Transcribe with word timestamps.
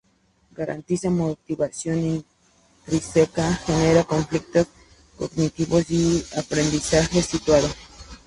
Garantiza 0.59 1.11
motivación 1.11 1.99
intrínseca, 2.87 3.53
genera 3.67 4.03
conflictos 4.03 4.65
cognitivos 5.15 5.85
y 5.91 6.25
aprendizaje 6.37 7.21
situado. 7.21 7.69